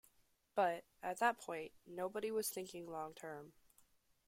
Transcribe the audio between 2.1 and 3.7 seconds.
was thinking long-term.